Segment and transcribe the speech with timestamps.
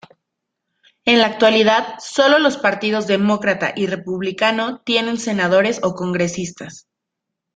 [1.05, 6.87] En la actualidad, solo los partidos Demócrata y Republicano tienen senadores o congresistas.